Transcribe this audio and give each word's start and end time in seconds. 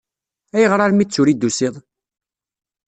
Ayɣer 0.55 0.79
armi 0.85 1.05
d 1.05 1.09
tura 1.09 1.31
i 1.31 1.35
d-tusiḍ? 1.35 1.75